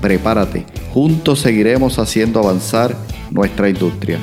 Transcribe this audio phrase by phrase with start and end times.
[0.00, 0.64] Prepárate,
[0.94, 2.96] juntos seguiremos haciendo avanzar
[3.30, 4.18] nuestra industria.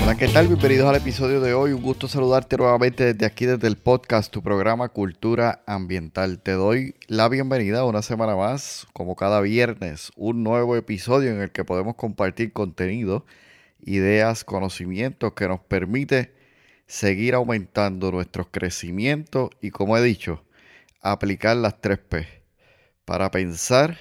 [0.00, 0.46] Hola, ¿qué tal?
[0.46, 1.72] Bienvenidos al episodio de hoy.
[1.72, 6.38] Un gusto saludarte nuevamente desde aquí, desde el podcast, tu programa Cultura Ambiental.
[6.38, 11.50] Te doy la bienvenida una semana más, como cada viernes, un nuevo episodio en el
[11.50, 13.26] que podemos compartir contenido,
[13.84, 16.32] ideas, conocimientos que nos permite
[16.86, 20.44] seguir aumentando nuestro crecimiento y, como he dicho,
[21.12, 22.26] aplicar las tres P
[23.04, 23.98] para pensar,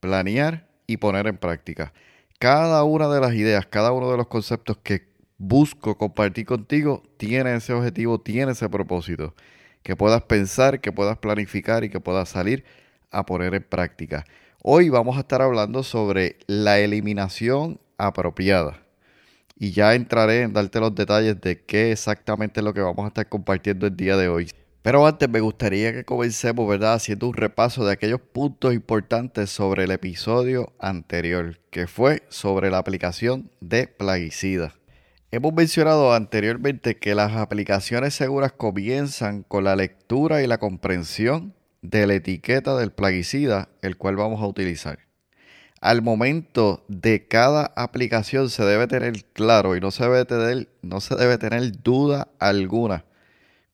[0.00, 1.92] planear y poner en práctica.
[2.38, 7.54] Cada una de las ideas, cada uno de los conceptos que busco compartir contigo tiene
[7.54, 9.34] ese objetivo, tiene ese propósito.
[9.82, 12.64] Que puedas pensar, que puedas planificar y que puedas salir
[13.10, 14.24] a poner en práctica.
[14.62, 18.80] Hoy vamos a estar hablando sobre la eliminación apropiada.
[19.56, 23.08] Y ya entraré en darte los detalles de qué exactamente es lo que vamos a
[23.08, 24.50] estar compartiendo el día de hoy.
[24.84, 26.92] Pero antes me gustaría que comencemos, ¿verdad?
[26.92, 32.76] Haciendo un repaso de aquellos puntos importantes sobre el episodio anterior, que fue sobre la
[32.76, 34.74] aplicación de plaguicidas.
[35.30, 42.06] Hemos mencionado anteriormente que las aplicaciones seguras comienzan con la lectura y la comprensión de
[42.06, 44.98] la etiqueta del plaguicida, el cual vamos a utilizar.
[45.80, 51.00] Al momento de cada aplicación se debe tener claro y no se debe tener, no
[51.00, 53.06] se debe tener duda alguna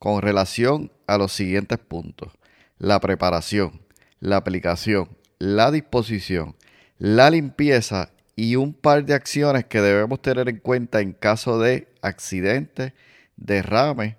[0.01, 2.33] con relación a los siguientes puntos.
[2.79, 3.83] La preparación,
[4.19, 6.57] la aplicación, la disposición,
[6.99, 11.87] la limpieza y un par de acciones que debemos tener en cuenta en caso de
[12.01, 12.95] accidente,
[13.37, 14.17] derrame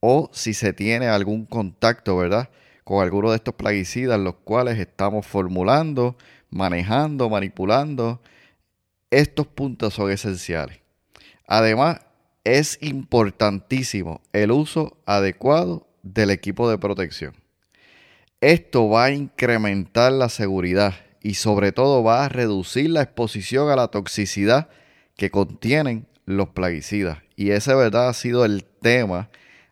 [0.00, 2.50] o si se tiene algún contacto, ¿verdad?
[2.84, 6.18] Con alguno de estos plaguicidas, los cuales estamos formulando,
[6.50, 8.20] manejando, manipulando.
[9.10, 10.80] Estos puntos son esenciales.
[11.46, 12.00] Además,
[12.44, 17.34] es importantísimo el uso adecuado del equipo de protección.
[18.40, 23.76] Esto va a incrementar la seguridad y sobre todo va a reducir la exposición a
[23.76, 24.68] la toxicidad
[25.16, 27.18] que contienen los plaguicidas.
[27.34, 29.30] Y ese verdad ha sido el tema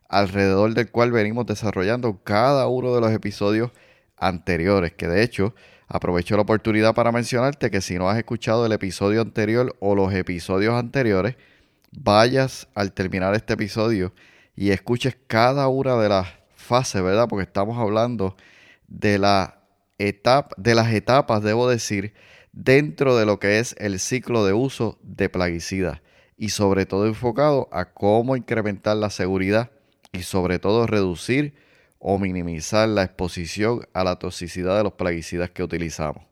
[0.08, 3.70] alrededor del cual venimos desarrollando cada uno de los episodios
[4.16, 5.54] anteriores, que de hecho
[5.88, 10.14] aprovecho la oportunidad para mencionarte que si no has escuchado el episodio anterior o los
[10.14, 11.36] episodios anteriores,
[11.92, 14.12] vayas al terminar este episodio
[14.56, 17.28] y escuches cada una de las fases, ¿verdad?
[17.28, 18.36] Porque estamos hablando
[18.88, 19.58] de la
[20.56, 22.12] de las etapas, debo decir,
[22.52, 26.00] dentro de lo que es el ciclo de uso de plaguicidas
[26.36, 29.70] y sobre todo enfocado a cómo incrementar la seguridad
[30.12, 31.54] y sobre todo reducir
[32.00, 36.24] o minimizar la exposición a la toxicidad de los plaguicidas que utilizamos.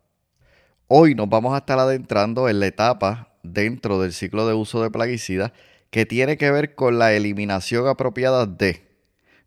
[0.88, 4.90] Hoy nos vamos a estar adentrando en la etapa dentro del ciclo de uso de
[4.90, 5.52] plaguicidas
[5.90, 8.86] que tiene que ver con la eliminación apropiada de,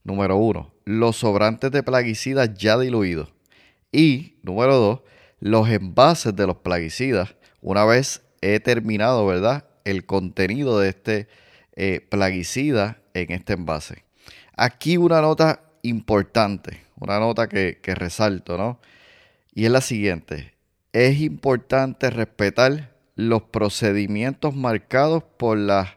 [0.03, 3.33] número uno, los sobrantes de plaguicidas ya diluidos.
[3.91, 4.99] Y, número dos,
[5.39, 9.65] los envases de los plaguicidas, una vez he terminado, ¿verdad?
[9.85, 11.27] El contenido de este
[11.75, 14.03] eh, plaguicida en este envase.
[14.55, 18.79] Aquí una nota importante, una nota que, que resalto, ¿no?
[19.53, 20.53] Y es la siguiente.
[20.91, 25.89] Es importante respetar los procedimientos marcados por las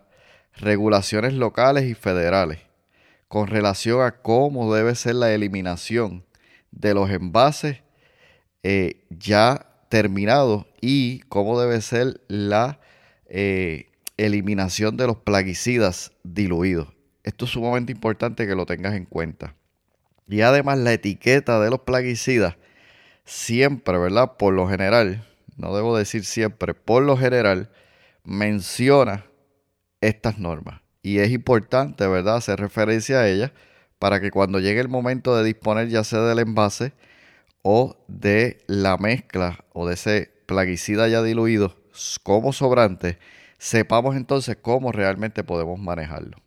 [0.55, 2.67] regulaciones locales y federales
[3.29, 6.25] con relación a cómo debe ser la eliminación
[6.71, 7.83] de los envases
[8.63, 12.81] eh, ya terminado y cómo debe ser la
[13.27, 16.89] eh, eliminación de los plaguicidas diluidos.
[17.25, 19.55] Esto es sumamente importante que lo tengas en cuenta.
[20.29, 22.57] Y además la etiqueta de los plaguicidas
[23.25, 24.37] siempre, ¿verdad?
[24.37, 25.25] Por lo general,
[25.57, 27.71] no debo decir siempre, por lo general,
[28.25, 29.27] menciona
[30.01, 30.81] estas normas.
[31.03, 33.53] Y es importante, ¿verdad?, hacer referencia a ellas
[33.99, 36.93] para que cuando llegue el momento de disponer ya sea del envase
[37.63, 41.77] o de la mezcla o de ese plaguicida ya diluido
[42.23, 43.19] como sobrante,
[43.59, 46.39] sepamos entonces cómo realmente podemos manejarlo.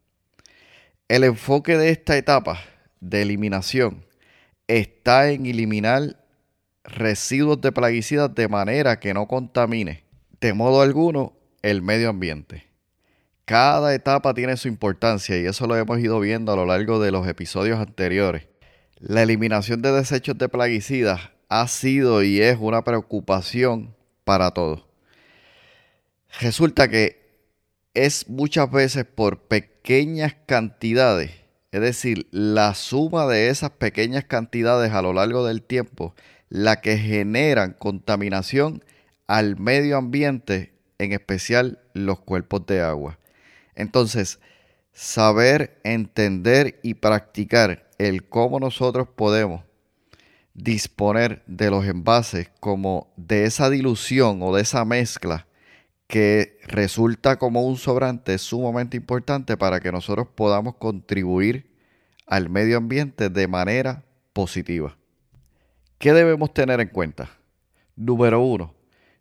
[1.07, 2.59] El enfoque de esta etapa
[2.99, 4.05] de eliminación
[4.67, 6.23] está en eliminar
[6.91, 10.03] residuos de plaguicidas de manera que no contamine
[10.41, 12.67] de modo alguno el medio ambiente.
[13.45, 17.11] Cada etapa tiene su importancia y eso lo hemos ido viendo a lo largo de
[17.11, 18.47] los episodios anteriores.
[18.99, 24.85] La eliminación de desechos de plaguicidas ha sido y es una preocupación para todos.
[26.39, 27.19] Resulta que
[27.95, 31.31] es muchas veces por pequeñas cantidades,
[31.71, 36.13] es decir, la suma de esas pequeñas cantidades a lo largo del tiempo,
[36.49, 38.83] la que generan contaminación
[39.27, 43.19] al medio ambiente, en especial los cuerpos de agua.
[43.75, 44.39] Entonces,
[44.91, 49.63] saber, entender y practicar el cómo nosotros podemos
[50.53, 55.47] disponer de los envases como de esa dilución o de esa mezcla
[56.07, 61.71] que resulta como un sobrante es sumamente importante para que nosotros podamos contribuir
[62.25, 64.03] al medio ambiente de manera
[64.33, 64.98] positiva.
[65.99, 67.29] ¿Qué debemos tener en cuenta?
[67.97, 68.73] Número uno,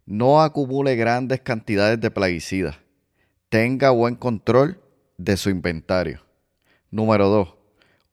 [0.06, 2.76] no acumule grandes cantidades de plaguicidas.
[3.48, 4.80] Tenga buen control
[5.16, 6.24] de su inventario.
[6.92, 7.52] Número 2.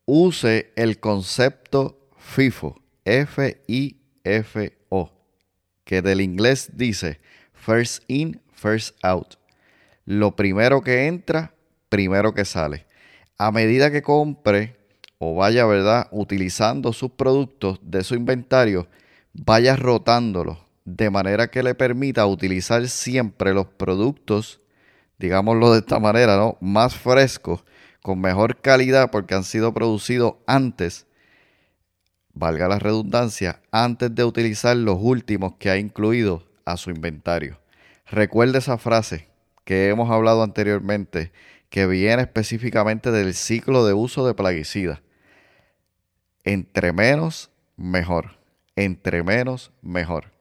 [0.07, 3.51] Use el concepto FIFO, F-I-F-O,
[5.83, 7.21] que del inglés dice
[7.53, 9.35] first in, first out.
[10.05, 11.53] Lo primero que entra,
[11.89, 12.87] primero que sale.
[13.37, 14.74] A medida que compre
[15.17, 18.87] o vaya, ¿verdad?, utilizando sus productos de su inventario,
[19.33, 24.61] vaya rotándolos de manera que le permita utilizar siempre los productos
[25.17, 26.57] digámoslo de esta manera, ¿no?
[26.61, 27.63] Más frescos,
[28.01, 31.07] con mejor calidad porque han sido producidos antes,
[32.33, 37.59] valga la redundancia, antes de utilizar los últimos que ha incluido a su inventario.
[38.07, 39.29] Recuerde esa frase
[39.63, 41.31] que hemos hablado anteriormente,
[41.69, 45.01] que viene específicamente del ciclo de uso de plaguicidas.
[46.45, 48.37] Entre menos, mejor.
[48.75, 50.31] Entre menos, mejor.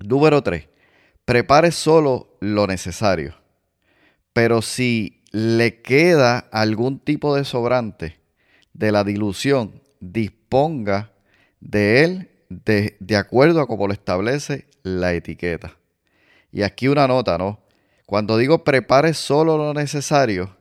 [0.00, 0.68] Número 3.
[1.24, 3.34] Prepare solo lo necesario.
[4.32, 8.18] Pero si le queda algún tipo de sobrante
[8.72, 11.12] de la dilución, disponga
[11.60, 15.76] de él de, acuerdo a como lo establece la etiqueta.
[16.50, 17.60] Y aquí una nota, ¿no?
[18.06, 20.56] Cuando digo prepare solo lo necesario,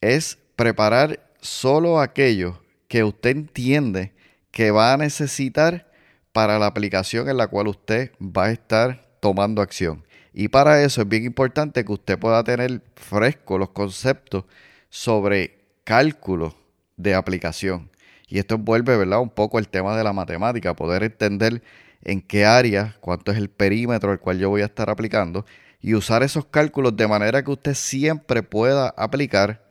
[0.00, 4.12] es preparar solo aquello que usted entiende
[4.50, 5.90] que va a necesitar
[6.32, 10.04] para la aplicación en la cual usted va a estar tomando acción.
[10.32, 14.44] Y para eso es bien importante que usted pueda tener fresco los conceptos
[14.90, 16.54] sobre cálculo
[16.96, 17.90] de aplicación.
[18.28, 19.20] Y esto envuelve, ¿verdad?
[19.20, 21.62] Un poco el tema de la matemática, poder entender
[22.02, 25.44] en qué área, cuánto es el perímetro al cual yo voy a estar aplicando
[25.80, 29.66] y usar esos cálculos de manera que usted siempre pueda aplicar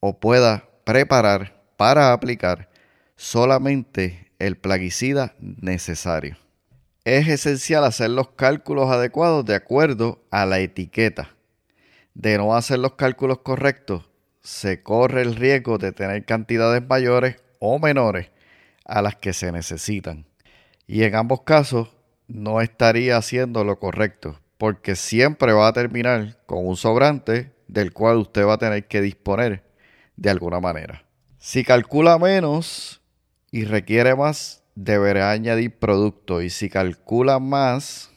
[0.00, 2.68] o pueda preparar para aplicar
[3.16, 6.36] solamente el plaguicida necesario
[7.04, 11.30] es esencial hacer los cálculos adecuados de acuerdo a la etiqueta.
[12.14, 14.08] De no hacer los cálculos correctos,
[14.40, 18.30] se corre el riesgo de tener cantidades mayores o menores
[18.86, 20.24] a las que se necesitan.
[20.86, 21.88] Y en ambos casos
[22.26, 28.18] no estaría haciendo lo correcto, porque siempre va a terminar con un sobrante del cual
[28.18, 29.62] usted va a tener que disponer
[30.16, 31.04] de alguna manera.
[31.46, 33.02] Si calcula menos
[33.50, 38.10] y requiere más deberá añadir producto y si calcula más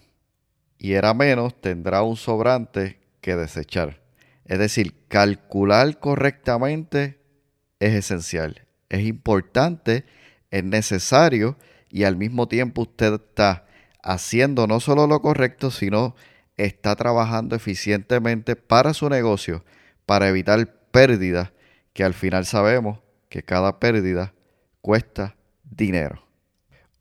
[0.77, 4.01] y era menos, tendrá un sobrante que desechar.
[4.45, 7.19] Es decir, calcular correctamente
[7.81, 10.05] es esencial, es importante,
[10.49, 11.57] es necesario
[11.89, 13.65] y al mismo tiempo usted está
[14.01, 16.15] haciendo no solo lo correcto, sino
[16.55, 19.65] está trabajando eficientemente para su negocio,
[20.05, 21.51] para evitar pérdidas,
[21.91, 24.33] que al final sabemos que cada pérdida
[24.81, 26.23] cuesta dinero.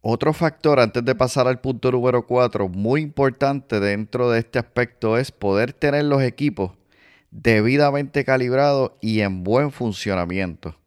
[0.00, 5.18] Otro factor, antes de pasar al punto número 4, muy importante dentro de este aspecto
[5.18, 6.72] es poder tener los equipos
[7.30, 10.78] debidamente calibrados y en buen funcionamiento.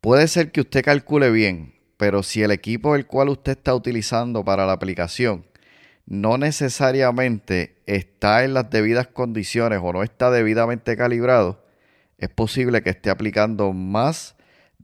[0.00, 4.44] Puede ser que usted calcule bien, pero si el equipo el cual usted está utilizando
[4.44, 5.44] para la aplicación
[6.10, 11.64] no necesariamente está en las debidas condiciones o no está debidamente calibrado,
[12.18, 14.34] es posible que esté aplicando más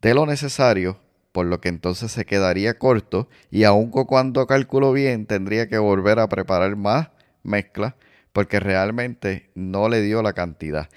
[0.06, 1.00] de lo necesario
[1.32, 6.20] por lo que entonces se quedaría corto y aun cuando calculo bien tendría que volver
[6.20, 7.08] a preparar más
[7.42, 7.96] mezcla
[8.32, 10.88] porque realmente no le dio la cantidad.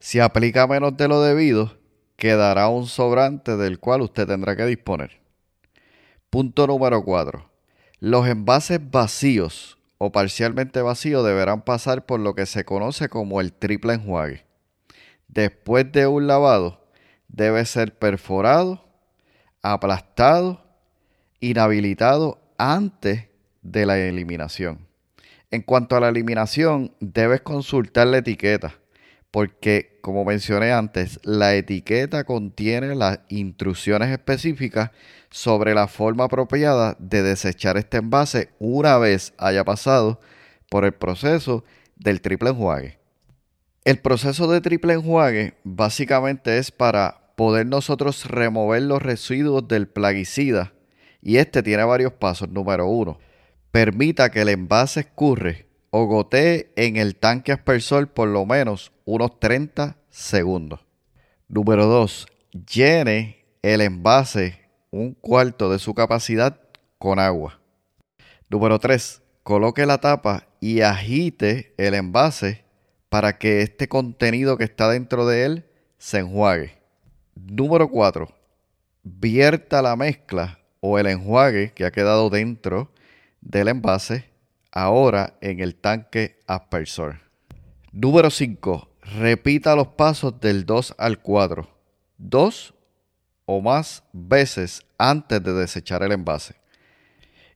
[0.00, 1.78] Si aplica menos de lo debido,
[2.16, 5.18] quedará un sobrante del cual usted tendrá que disponer.
[6.28, 7.50] Punto número 4.
[8.00, 13.54] Los envases vacíos o parcialmente vacíos deberán pasar por lo que se conoce como el
[13.54, 14.44] triple enjuague.
[15.26, 16.77] Después de un lavado,
[17.28, 18.84] debe ser perforado
[19.62, 20.64] aplastado,
[21.40, 23.28] inhabilitado antes
[23.62, 24.86] de la eliminación.
[25.50, 28.74] En cuanto a la eliminación, debes consultar la etiqueta
[29.30, 34.90] porque, como mencioné antes, la etiqueta contiene las instrucciones específicas
[35.30, 40.20] sobre la forma apropiada de desechar este envase una vez haya pasado
[40.70, 41.64] por el proceso
[41.96, 42.98] del triple enjuague.
[43.84, 50.72] El proceso de triple enjuague básicamente es para poder nosotros remover los residuos del plaguicida
[51.22, 52.48] y este tiene varios pasos.
[52.48, 53.20] Número uno,
[53.70, 59.38] permita que el envase escurre o gotee en el tanque aspersor por lo menos unos
[59.38, 60.80] 30 segundos.
[61.46, 62.26] Número 2.
[62.74, 66.60] Llene el envase un cuarto de su capacidad
[66.98, 67.60] con agua.
[68.50, 69.22] Número 3.
[69.44, 72.64] Coloque la tapa y agite el envase
[73.08, 75.64] para que este contenido que está dentro de él
[75.98, 76.77] se enjuague.
[77.46, 78.28] Número 4.
[79.04, 82.92] Vierta la mezcla o el enjuague que ha quedado dentro
[83.40, 84.24] del envase
[84.72, 87.20] ahora en el tanque aspersor.
[87.92, 88.90] Número 5.
[89.18, 91.68] Repita los pasos del 2 al 4.
[92.18, 92.74] Dos
[93.44, 96.56] o más veces antes de desechar el envase.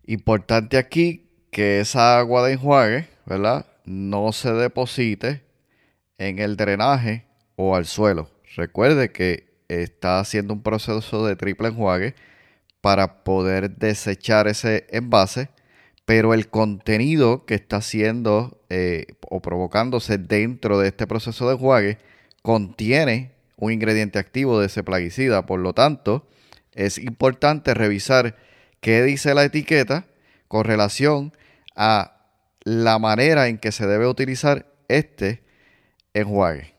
[0.07, 3.67] Importante aquí que esa agua de enjuague, ¿verdad?
[3.85, 5.43] No se deposite
[6.19, 8.31] en el drenaje o al suelo.
[8.55, 12.15] Recuerde que está haciendo un proceso de triple enjuague
[12.81, 15.51] para poder desechar ese envase
[16.05, 21.99] pero el contenido que está haciendo eh, o provocándose dentro de este proceso de enjuague
[22.43, 25.47] contiene un ingrediente activo de ese plaguicida.
[25.47, 26.29] Por lo tanto,
[26.75, 28.37] es importante revisar
[28.81, 30.07] qué dice la etiqueta
[30.49, 31.33] con relación
[31.77, 32.27] a
[32.65, 35.43] la manera en que se debe utilizar este
[36.15, 36.75] enjuague.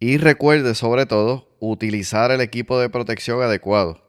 [0.00, 4.02] Y recuerde sobre todo utilizar el equipo de protección adecuado.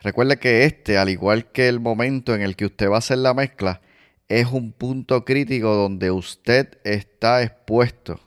[0.00, 3.18] Recuerde que este, al igual que el momento en el que usted va a hacer
[3.18, 3.82] la mezcla,
[4.28, 8.18] es un punto crítico donde usted está expuesto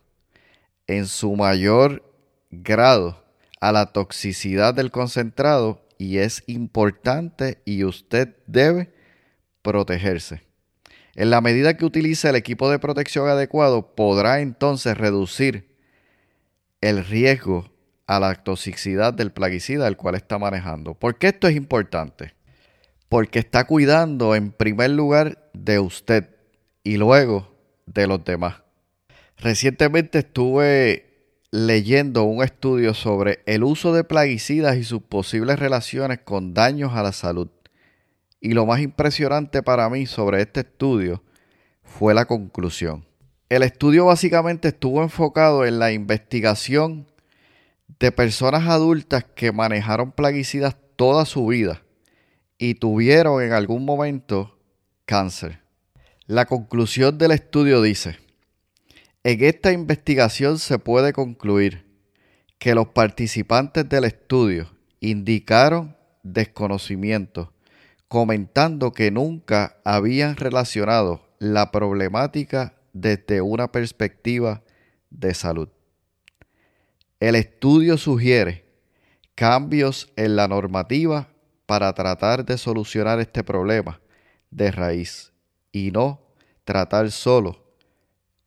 [0.86, 2.04] en su mayor
[2.52, 3.24] grado
[3.60, 8.94] a la toxicidad del concentrado y es importante y usted debe
[9.64, 10.44] protegerse.
[11.16, 15.76] En la medida que utilice el equipo de protección adecuado, podrá entonces reducir
[16.82, 17.70] el riesgo
[18.10, 20.96] a la toxicidad del plaguicida el cual está manejando.
[20.96, 22.34] ¿Por qué esto es importante?
[23.08, 26.28] Porque está cuidando en primer lugar de usted
[26.84, 28.64] y luego de los demás.
[29.38, 36.56] Recientemente estuve leyendo un estudio sobre el uso de plaguicidas y sus posibles relaciones con
[36.56, 37.50] daños a la salud.
[38.42, 41.24] Y lo más impresionante para mí sobre este estudio
[41.84, 43.06] fue la conclusión.
[43.50, 47.06] El estudio básicamente estuvo enfocado en la investigación
[48.00, 51.84] de personas adultas que manejaron plaguicidas toda su vida
[52.58, 54.58] y tuvieron en algún momento
[55.06, 55.62] cáncer.
[56.26, 58.18] La conclusión del estudio dice,
[59.24, 61.86] en esta investigación se puede concluir
[62.58, 67.54] que los participantes del estudio indicaron desconocimiento,
[68.08, 74.62] comentando que nunca habían relacionado la problemática desde una perspectiva
[75.10, 75.70] de salud.
[77.20, 78.64] El estudio sugiere
[79.36, 81.28] cambios en la normativa
[81.66, 84.00] para tratar de solucionar este problema
[84.52, 85.34] de raíz
[85.74, 86.22] y no
[86.64, 87.62] tratar solo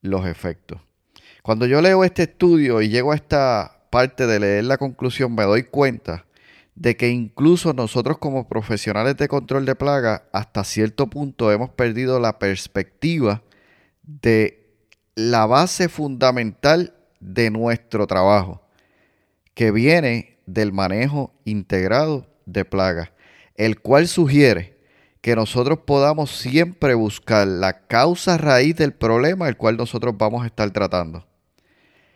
[0.01, 0.81] los efectos.
[1.43, 5.43] Cuando yo leo este estudio y llego a esta parte de leer la conclusión, me
[5.43, 6.25] doy cuenta
[6.73, 12.19] de que incluso nosotros como profesionales de control de plaga, hasta cierto punto hemos perdido
[12.19, 13.43] la perspectiva
[14.01, 14.75] de
[15.13, 18.62] la base fundamental de nuestro trabajo
[19.53, 23.11] que viene del manejo integrado de plagas,
[23.55, 24.77] el cual sugiere
[25.21, 30.47] que nosotros podamos siempre buscar la causa raíz del problema el cual nosotros vamos a
[30.47, 31.25] estar tratando.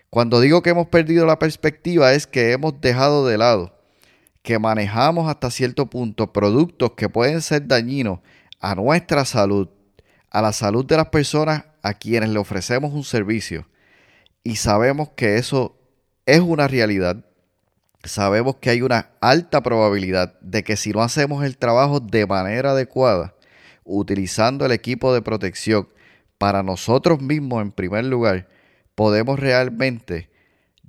[0.09, 3.77] Cuando digo que hemos perdido la perspectiva es que hemos dejado de lado
[4.41, 8.19] que manejamos hasta cierto punto productos que pueden ser dañinos
[8.59, 9.67] a nuestra salud,
[10.29, 13.67] a la salud de las personas a quienes le ofrecemos un servicio.
[14.43, 15.77] Y sabemos que eso
[16.25, 17.26] es una realidad
[18.07, 22.71] sabemos que hay una alta probabilidad de que si no hacemos el trabajo de manera
[22.71, 23.35] adecuada,
[23.83, 25.87] utilizando el equipo de protección
[26.37, 28.47] para nosotros mismos en primer lugar,
[28.95, 30.29] podemos realmente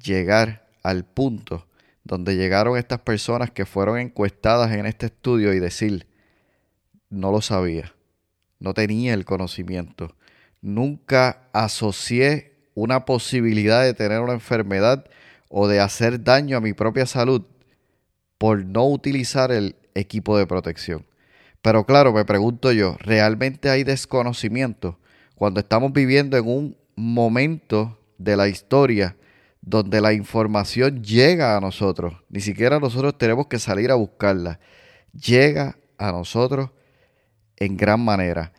[0.03, 1.67] llegar al punto
[2.05, 6.07] donde llegaron estas personas que fueron encuestadas en este estudio y decir,
[7.11, 7.95] no lo sabía,
[8.59, 10.17] no tenía el conocimiento,
[10.63, 15.05] nunca asocié una posibilidad de tener una enfermedad
[15.49, 17.43] o de hacer daño a mi propia salud
[18.39, 21.07] por no utilizar el equipo de protección.
[21.63, 24.99] Pero claro, me pregunto yo, ¿realmente hay desconocimiento
[25.35, 29.17] cuando estamos viviendo en un momento de la historia
[29.61, 32.15] donde la información llega a nosotros.
[32.29, 34.61] Ni siquiera nosotros tenemos que salir a buscarla.
[35.13, 36.71] Llega a nosotros
[37.57, 38.53] en gran manera.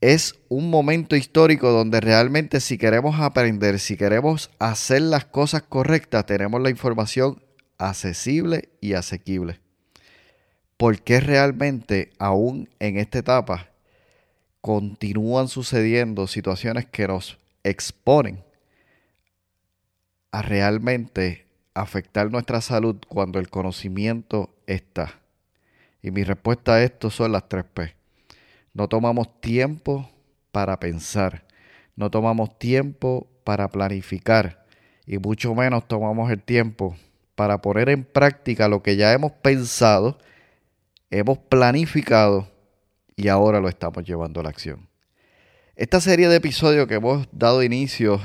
[0.00, 6.24] Es un momento histórico donde realmente si queremos aprender, si queremos hacer las cosas correctas,
[6.24, 7.42] tenemos la información
[7.76, 9.60] accesible y asequible.
[10.78, 13.68] Porque realmente aún en esta etapa
[14.62, 18.42] continúan sucediendo situaciones que nos exponen
[20.32, 25.20] a realmente afectar nuestra salud cuando el conocimiento está.
[26.02, 27.99] Y mi respuesta a esto son las tres P.
[28.72, 30.10] No tomamos tiempo
[30.52, 31.44] para pensar,
[31.96, 34.64] no tomamos tiempo para planificar
[35.06, 36.96] y mucho menos tomamos el tiempo
[37.34, 40.18] para poner en práctica lo que ya hemos pensado,
[41.10, 42.48] hemos planificado
[43.16, 44.88] y ahora lo estamos llevando a la acción.
[45.74, 48.20] Esta serie de episodios que hemos dado inicio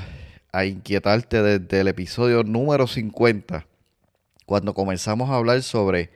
[0.52, 3.66] a inquietarte desde el episodio número 50,
[4.46, 6.12] cuando comenzamos a hablar sobre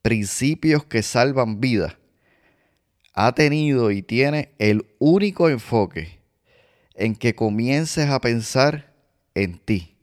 [0.00, 1.97] principios que salvan vidas,
[3.20, 6.20] ha tenido y tiene el único enfoque
[6.94, 8.94] en que comiences a pensar
[9.34, 9.96] en ti,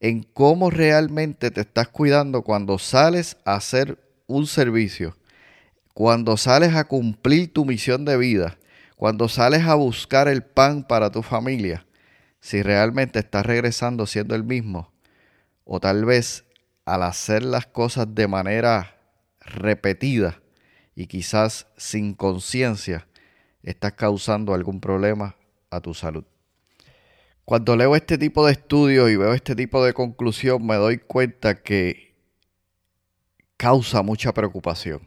[0.00, 5.18] en cómo realmente te estás cuidando cuando sales a hacer un servicio,
[5.92, 8.56] cuando sales a cumplir tu misión de vida,
[8.96, 11.84] cuando sales a buscar el pan para tu familia,
[12.40, 14.94] si realmente estás regresando siendo el mismo,
[15.64, 16.46] o tal vez
[16.86, 18.96] al hacer las cosas de manera
[19.40, 20.40] repetida
[20.94, 23.06] y quizás sin conciencia,
[23.62, 25.36] estás causando algún problema
[25.70, 26.24] a tu salud.
[27.44, 31.62] Cuando leo este tipo de estudios y veo este tipo de conclusión, me doy cuenta
[31.62, 32.14] que
[33.56, 35.00] causa mucha preocupación.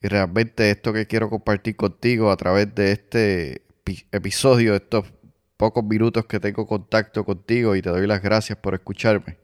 [0.00, 3.62] Y realmente esto que quiero compartir contigo a través de este
[4.10, 5.12] episodio, estos
[5.56, 9.38] pocos minutos que tengo contacto contigo y te doy las gracias por escucharme,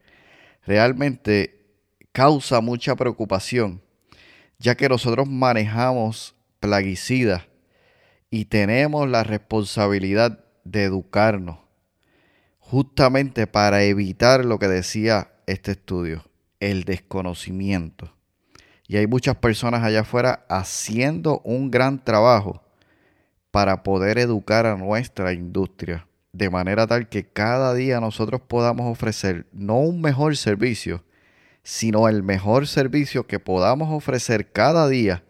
[0.67, 1.59] realmente
[2.13, 3.83] causa mucha preocupación,
[4.59, 7.43] ya que nosotros manejamos plaguicidas
[8.31, 11.59] y tenemos la responsabilidad de educarnos,
[12.59, 16.25] justamente para evitar lo que decía este estudio,
[16.61, 18.15] el desconocimiento.
[18.87, 22.63] Y hay muchas personas allá afuera haciendo un gran trabajo
[23.51, 29.47] para poder educar a nuestra industria de manera tal que cada día nosotros podamos ofrecer
[29.53, 31.05] no un mejor servicio,
[31.69, 35.23] sino el mejor servicio que podamos ofrecer cada día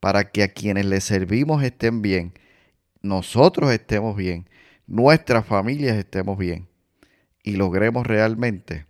[0.00, 2.32] para que a quienes le servimos estén bien,
[3.02, 4.48] nosotros estemos bien,
[4.86, 6.68] nuestras familias estemos bien
[7.42, 8.86] y logremos realmente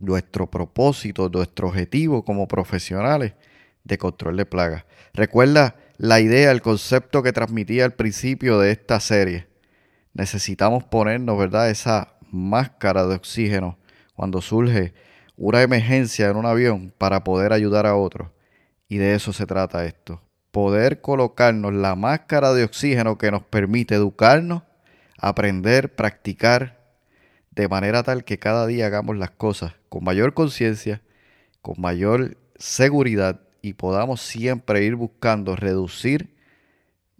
[0.00, 3.34] nuestro propósito, nuestro objetivo como profesionales
[3.84, 4.84] de control de plagas.
[5.14, 9.46] Recuerda la idea, el concepto que transmitía al principio de esta serie
[10.12, 11.70] necesitamos ponernos, ¿verdad?
[11.70, 13.78] Esa máscara de oxígeno
[14.16, 14.92] cuando surge
[15.36, 18.30] una emergencia en un avión para poder ayudar a otros.
[18.88, 20.22] Y de eso se trata esto.
[20.50, 24.62] Poder colocarnos la máscara de oxígeno que nos permite educarnos,
[25.18, 26.80] aprender, practicar,
[27.50, 31.02] de manera tal que cada día hagamos las cosas con mayor conciencia,
[31.62, 36.34] con mayor seguridad y podamos siempre ir buscando reducir,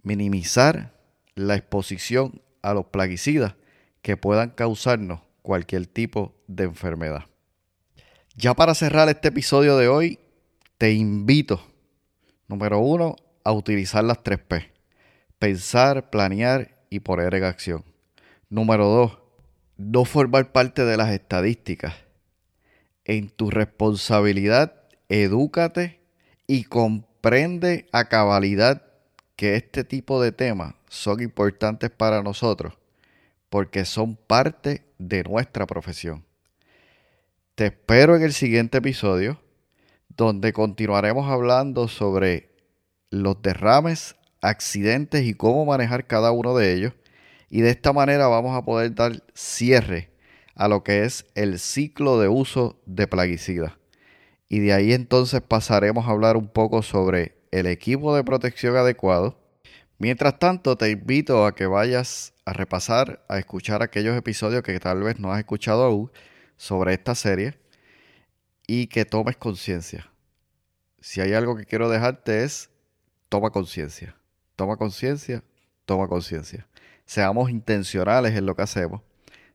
[0.03, 0.93] minimizar
[1.35, 3.55] la exposición a los plaguicidas
[4.01, 7.25] que puedan causarnos cualquier tipo de enfermedad.
[8.39, 10.19] Ya para cerrar este episodio de hoy,
[10.77, 11.59] te invito,
[12.47, 14.71] número uno, a utilizar las tres P.
[15.39, 17.83] Pensar, planear y poner en acción.
[18.47, 19.17] Número dos,
[19.75, 21.95] no formar parte de las estadísticas.
[23.05, 25.99] En tu responsabilidad, edúcate
[26.45, 28.83] y comprende a cabalidad
[29.35, 32.77] que este tipo de temas son importantes para nosotros
[33.49, 36.26] porque son parte de nuestra profesión.
[37.57, 39.41] Te espero en el siguiente episodio
[40.09, 42.51] donde continuaremos hablando sobre
[43.09, 46.93] los derrames, accidentes y cómo manejar cada uno de ellos.
[47.49, 50.11] Y de esta manera vamos a poder dar cierre
[50.53, 53.73] a lo que es el ciclo de uso de plaguicidas.
[54.47, 59.35] Y de ahí entonces pasaremos a hablar un poco sobre el equipo de protección adecuado,
[59.97, 65.01] Mientras tanto, te invito a que vayas a repasar, a escuchar aquellos episodios que tal
[65.01, 66.11] vez no has escuchado aún
[66.57, 67.59] sobre esta serie
[68.67, 70.11] y que tomes conciencia.
[70.99, 72.69] Si hay algo que quiero dejarte es,
[73.29, 74.15] toma conciencia,
[74.55, 75.43] toma conciencia,
[75.85, 76.67] toma conciencia.
[77.05, 79.01] Seamos intencionales en lo que hacemos,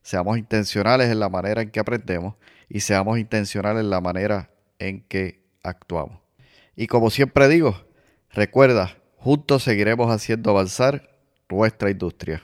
[0.01, 2.35] seamos intencionales en la manera en que aprendemos
[2.67, 6.19] y seamos intencionales en la manera en que actuamos.
[6.75, 7.85] Y como siempre digo,
[8.31, 11.09] recuerda, Juntos seguiremos haciendo avanzar
[11.47, 12.43] nuestra industria.